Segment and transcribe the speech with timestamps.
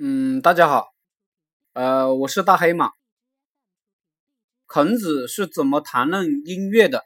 [0.00, 0.94] 嗯，大家好，
[1.72, 2.92] 呃，我是大黑马。
[4.64, 7.04] 孔子是怎么谈论音乐的？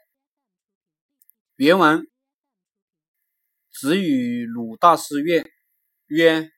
[1.55, 2.07] 原文：
[3.71, 5.43] 子与鲁大师乐，
[6.05, 6.51] 曰：“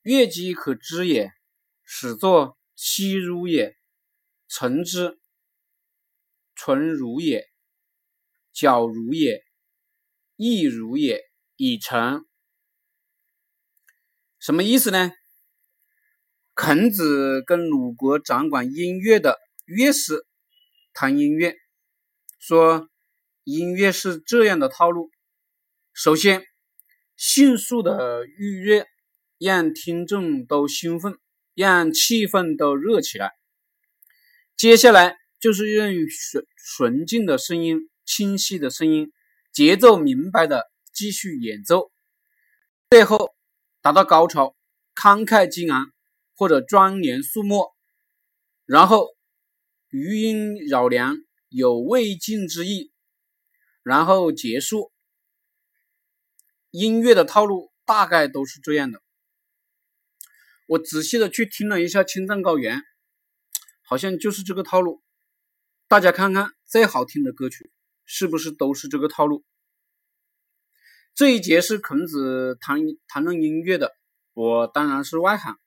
[0.00, 1.30] 乐几可知也？
[1.84, 3.76] 始作妻如也，
[4.48, 5.20] 成之，
[6.54, 7.46] 纯如也，
[8.54, 9.44] 矫如也，
[10.36, 11.20] 意如也，
[11.56, 12.24] 以成。”
[14.48, 15.12] 什么意思呢？
[16.54, 20.24] 孔子跟鲁国掌管音乐的乐师
[20.94, 21.54] 谈音乐，
[22.38, 22.88] 说
[23.44, 25.10] 音乐是这样的套路：
[25.92, 26.46] 首先，
[27.14, 28.86] 迅速的预热，
[29.38, 31.18] 让听众都兴奋，
[31.54, 33.28] 让气氛都热起来；
[34.56, 39.12] 接下来就是用纯纯净的声音、清晰的声音、
[39.52, 41.92] 节奏明白的继续演奏，
[42.88, 43.37] 最后。
[43.88, 44.54] 达到高潮，
[44.94, 45.90] 慷慨激昂
[46.34, 47.72] 或者庄严肃穆，
[48.66, 49.16] 然后
[49.88, 51.16] 余音绕梁，
[51.48, 52.92] 有未尽之意，
[53.82, 54.92] 然后结束。
[56.70, 59.00] 音乐的套路大概都是这样的。
[60.66, 62.80] 我仔细的去听了一下《青藏高原》，
[63.80, 65.02] 好像就是这个套路。
[65.86, 67.72] 大家看看，再好听的歌曲
[68.04, 69.46] 是不是都是这个套路？
[71.18, 73.92] 这一节是孔子谈谈论音乐的，
[74.34, 75.58] 我当然是外行。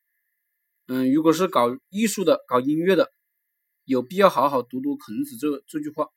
[0.88, 3.12] 嗯，如果是搞艺术的、搞音乐的，
[3.84, 6.08] 有必要好好读读孔子这这句话，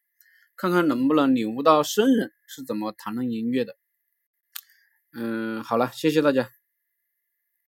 [0.55, 3.77] 看看能不能领悟到圣人是怎么谈论音乐的。
[5.13, 6.49] 嗯，好了，谢谢大家。